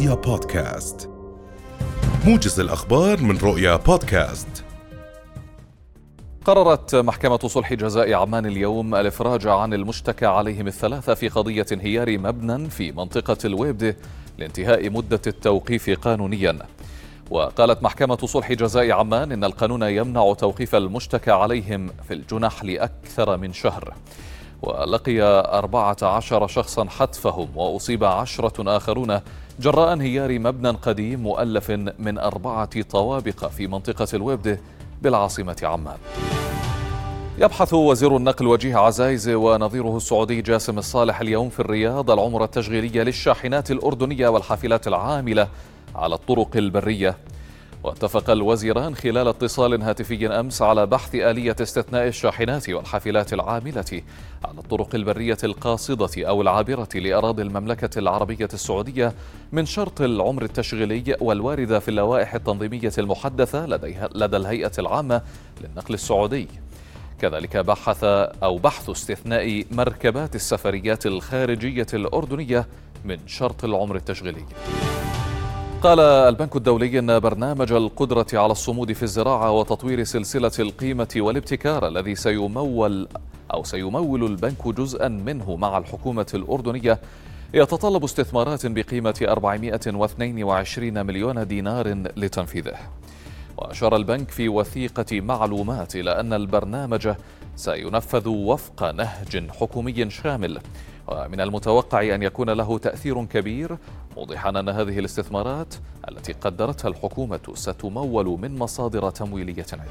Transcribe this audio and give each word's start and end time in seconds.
رؤيا 0.00 0.14
بودكاست. 0.14 1.10
موجز 2.26 2.60
الأخبار 2.60 3.20
من 3.20 3.38
رؤيا 3.38 3.76
بودكاست. 3.76 4.64
قررت 6.44 6.94
محكمة 6.94 7.38
صلح 7.38 7.72
جزاء 7.72 8.12
عمان 8.12 8.46
اليوم 8.46 8.94
الإفراج 8.94 9.46
عن 9.46 9.74
المشتكى 9.74 10.26
عليهم 10.26 10.66
الثلاثة 10.66 11.14
في 11.14 11.28
قضية 11.28 11.66
انهيار 11.72 12.18
مبنى 12.18 12.70
في 12.70 12.92
منطقة 12.92 13.36
الويبد 13.44 13.96
لانتهاء 14.38 14.90
مدة 14.90 15.20
التوقيف 15.26 15.90
قانونيا. 15.90 16.58
وقالت 17.30 17.82
محكمة 17.82 18.18
صلح 18.24 18.52
جزاء 18.52 18.90
عمان 18.90 19.32
إن 19.32 19.44
القانون 19.44 19.82
يمنع 19.82 20.34
توقيف 20.34 20.74
المشتكى 20.74 21.30
عليهم 21.30 21.90
في 22.08 22.14
الجنح 22.14 22.64
لأكثر 22.64 23.36
من 23.36 23.52
شهر. 23.52 23.94
ولقي 24.62 25.20
أربعة 25.58 25.96
عشر 26.02 26.46
شخصا 26.46 26.84
حتفهم 26.84 27.48
وأصيب 27.54 28.04
عشرة 28.04 28.76
آخرون 28.76 29.20
جراء 29.60 29.92
انهيار 29.92 30.38
مبنى 30.38 30.68
قديم 30.68 31.22
مؤلف 31.22 31.70
من 31.98 32.18
أربعة 32.18 32.82
طوابق 32.82 33.48
في 33.48 33.66
منطقة 33.66 34.06
الويبد 34.14 34.60
بالعاصمة 35.02 35.56
عمان. 35.62 35.96
يبحث 37.38 37.74
وزير 37.74 38.16
النقل 38.16 38.46
وجيه 38.46 38.76
عزايز 38.76 39.28
ونظيره 39.28 39.96
السعودي 39.96 40.42
جاسم 40.42 40.78
الصالح 40.78 41.20
اليوم 41.20 41.48
في 41.48 41.60
الرياض 41.60 42.10
العمر 42.10 42.44
التشغيلية 42.44 43.02
للشاحنات 43.02 43.70
الأردنية 43.70 44.28
والحافلات 44.28 44.88
العاملة 44.88 45.48
على 45.94 46.14
الطرق 46.14 46.56
البرية. 46.56 47.16
واتفق 47.84 48.30
الوزيران 48.30 48.94
خلال 48.94 49.28
اتصال 49.28 49.82
هاتفي 49.82 50.26
أمس 50.26 50.62
على 50.62 50.86
بحث 50.86 51.14
آلية 51.14 51.56
استثناء 51.60 52.06
الشاحنات 52.06 52.70
والحافلات 52.70 53.32
العاملة 53.32 54.02
على 54.44 54.58
الطرق 54.58 54.94
البرية 54.94 55.38
القاصدة 55.44 56.28
أو 56.28 56.42
العابرة 56.42 56.88
لأراضي 56.94 57.42
المملكة 57.42 57.98
العربية 57.98 58.48
السعودية 58.54 59.14
من 59.52 59.66
شرط 59.66 60.00
العمر 60.00 60.42
التشغيلي 60.42 61.16
والواردة 61.20 61.78
في 61.78 61.88
اللوائح 61.88 62.34
التنظيمية 62.34 62.92
المحدثة 62.98 63.66
لديها 63.66 64.08
لدى 64.14 64.36
الهيئة 64.36 64.72
العامة 64.78 65.22
للنقل 65.60 65.94
السعودي. 65.94 66.48
كذلك 67.20 67.56
بحث 67.56 68.04
أو 68.42 68.58
بحث 68.58 68.90
استثناء 68.90 69.64
مركبات 69.70 70.34
السفريات 70.34 71.06
الخارجية 71.06 71.86
الأردنية 71.94 72.66
من 73.04 73.18
شرط 73.26 73.64
العمر 73.64 73.96
التشغيلي. 73.96 74.44
قال 75.82 76.00
البنك 76.00 76.56
الدولي 76.56 76.98
إن 76.98 77.18
برنامج 77.18 77.72
القدرة 77.72 78.26
على 78.34 78.52
الصمود 78.52 78.92
في 78.92 79.02
الزراعة 79.02 79.50
وتطوير 79.50 80.04
سلسلة 80.04 80.50
القيمة 80.58 81.08
والابتكار 81.16 81.88
الذي 81.88 82.14
سيمول 82.14 83.08
أو 83.52 83.64
سيمول 83.64 84.24
البنك 84.24 84.68
جزءا 84.68 85.08
منه 85.08 85.56
مع 85.56 85.78
الحكومة 85.78 86.26
الأردنية 86.34 87.00
يتطلب 87.54 88.04
استثمارات 88.04 88.66
بقيمة 88.66 89.20
422 89.28 91.06
مليون 91.06 91.46
دينار 91.46 91.88
لتنفيذه. 92.16 92.76
وأشار 93.56 93.96
البنك 93.96 94.30
في 94.30 94.48
وثيقة 94.48 95.20
معلومات 95.20 95.96
إلى 95.96 96.20
أن 96.20 96.32
البرنامج 96.32 97.14
سينفذ 97.60 98.28
وفق 98.28 98.90
نهج 98.90 99.50
حكومي 99.50 100.10
شامل. 100.10 100.60
ومن 101.08 101.40
المتوقع 101.40 102.14
أن 102.14 102.22
يكون 102.22 102.50
له 102.50 102.78
تأثير 102.78 103.24
كبير 103.24 103.78
موضحا 104.16 104.50
أن 104.50 104.68
هذه 104.68 104.98
الاستثمارات 104.98 105.74
التي 106.08 106.32
قدرتها 106.32 106.88
الحكومة 106.88 107.40
ستمول 107.54 108.26
من 108.26 108.58
مصادر 108.58 109.10
تمويلية 109.10 109.66
عدة. 109.72 109.84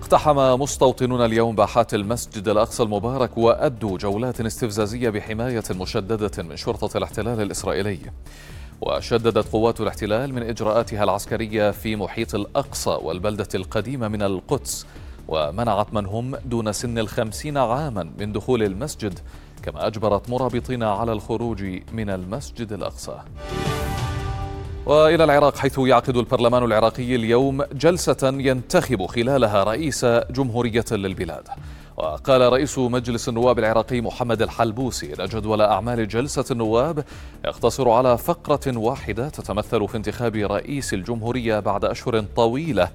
اقتحم 0.00 0.60
مستوطنون 0.60 1.24
اليوم 1.24 1.54
باحات 1.54 1.94
المسجد 1.94 2.48
الأقصى 2.48 2.82
المبارك 2.82 3.38
وأدوا 3.38 3.98
جولات 3.98 4.40
استفزازية 4.40 5.10
بحماية 5.10 5.64
مشددة 5.70 6.42
من 6.42 6.56
شرطة 6.56 6.96
الاحتلال 6.98 7.40
الإسرائيلي. 7.40 7.98
وشددت 8.80 9.52
قوات 9.52 9.80
الاحتلال 9.80 10.34
من 10.34 10.42
إجراءاتها 10.42 11.04
العسكرية 11.04 11.70
في 11.70 11.96
محيط 11.96 12.34
الأقصى 12.34 12.98
والبلدة 13.02 13.48
القديمة 13.54 14.08
من 14.08 14.22
القدس 14.22 14.86
ومنعت 15.28 15.94
من 15.94 16.06
هم 16.06 16.36
دون 16.36 16.72
سن 16.72 16.98
الخمسين 16.98 17.56
عاما 17.56 18.10
من 18.18 18.32
دخول 18.32 18.62
المسجد 18.62 19.18
كما 19.62 19.86
أجبرت 19.86 20.30
مرابطين 20.30 20.82
على 20.82 21.12
الخروج 21.12 21.64
من 21.92 22.10
المسجد 22.10 22.72
الأقصى. 22.72 23.18
وإلى 24.86 25.24
العراق 25.24 25.56
حيث 25.56 25.78
يعقد 25.78 26.16
البرلمان 26.16 26.64
العراقي 26.64 27.16
اليوم 27.16 27.62
جلسة 27.62 28.16
ينتخب 28.22 29.06
خلالها 29.06 29.64
رئيس 29.64 30.04
جمهورية 30.04 30.84
للبلاد. 30.90 31.48
وقال 31.96 32.52
رئيس 32.52 32.78
مجلس 32.78 33.28
النواب 33.28 33.58
العراقي 33.58 34.00
محمد 34.00 34.42
الحلبوسي 34.42 35.12
ان 35.12 35.26
جدول 35.26 35.60
أعمال 35.62 36.08
جلسة 36.08 36.44
النواب 36.50 37.04
يقتصر 37.44 37.90
على 37.90 38.18
فقرة 38.18 38.78
واحدة 38.78 39.28
تتمثل 39.28 39.88
في 39.88 39.96
انتخاب 39.96 40.36
رئيس 40.36 40.94
الجمهورية 40.94 41.60
بعد 41.60 41.84
أشهر 41.84 42.20
طويلة 42.36 42.88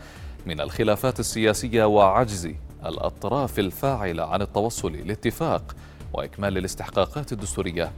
من 0.47 0.62
الخلافات 0.62 1.19
السياسية 1.19 1.84
وعجز 1.85 2.50
الأطراف 2.85 3.59
الفاعلة 3.59 4.24
عن 4.24 4.41
التوصل 4.41 4.91
لاتفاق 4.91 5.75
وإكمال 6.13 6.58
الاستحقاقات 6.58 7.31
الدستورية. 7.31 7.91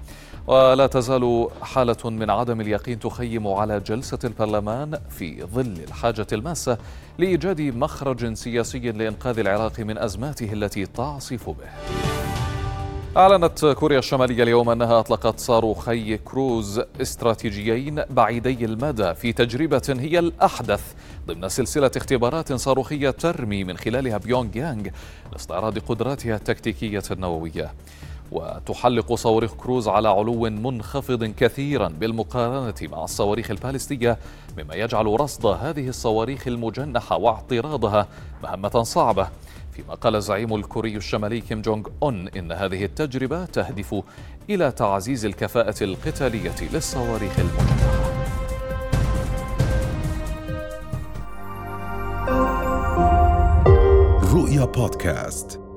ولا 0.48 0.88
تزال 0.88 1.48
حالة 1.62 2.10
من 2.10 2.30
عدم 2.30 2.62
اليقين 2.62 3.00
تخيم 3.00 3.48
على 3.48 3.80
جلسة 3.80 4.20
البرلمان 4.24 5.00
في 5.10 5.44
ظل 5.44 5.78
الحاجة 5.88 6.28
الماسة 6.34 6.78
لإيجاد 7.18 7.62
مخرج 7.62 8.34
سياسي 8.34 8.80
لإنقاذ 8.80 9.40
العراق 9.40 9.80
من 9.80 9.98
أزماته 9.98 10.54
التي 10.54 10.86
تعصف 10.86 11.50
به. 11.50 12.19
أعلنت 13.20 13.66
كوريا 13.66 14.00
الشمالية 14.00 14.44
اليوم 14.44 14.70
أنها 14.70 15.00
أطلقت 15.00 15.40
صاروخي 15.40 16.18
كروز 16.18 16.82
استراتيجيين 17.02 18.04
بعيدي 18.10 18.66
المدى 18.66 19.14
في 19.14 19.34
تجربة 19.34 19.96
هي 20.00 20.20
الأحدث 20.20 20.94
ضمن 21.28 21.50
سلسلة 21.50 21.92
اختبارات 21.98 22.54
صاروخية 22.54 23.10
ترمي 23.10 23.64
من 23.64 23.78
خلالها 23.78 24.18
بيونغ 24.18 24.58
يانغ 24.58 24.88
لاستعراض 25.34 25.80
قدراتها 25.80 26.36
التكتيكية 26.36 27.04
النووية. 27.12 27.74
وتحلق 28.32 29.14
صواريخ 29.14 29.54
كروز 29.54 29.88
على 29.88 30.10
علو 30.10 30.50
منخفض 30.50 31.24
كثيرا 31.24 31.88
بالمقارنة 31.88 32.76
مع 32.82 33.04
الصواريخ 33.04 33.52
البالستية 33.52 34.18
مما 34.58 34.76
يجعل 34.76 35.06
رصد 35.06 35.46
هذه 35.46 35.88
الصواريخ 35.88 36.48
المجنحة 36.48 37.18
واعتراضها 37.18 38.08
مهمة 38.44 38.84
صعبة. 38.84 39.28
فيما 39.80 39.94
قال 39.94 40.16
الزعيم 40.16 40.56
الكوري 40.56 40.98
الشمالي 40.98 41.42
كيم 41.42 41.62
جونغ 41.62 41.88
أون 42.04 42.28
إن 42.28 42.52
هذه 42.52 42.86
التجربة 42.86 43.46
تهدف 43.46 43.96
إلى 44.50 44.72
تعزيز 44.72 45.26
الكفاءة 45.26 45.84
القتالية 45.84 46.56
للصواريخ 46.74 47.40
المجنحة 47.40 47.90
رؤيا 54.34 54.66
بودكاست. 54.66 55.69